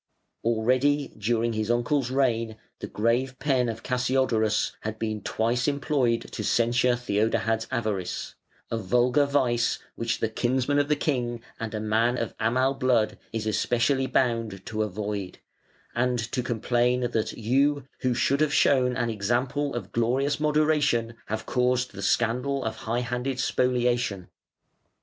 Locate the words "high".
22.75-23.01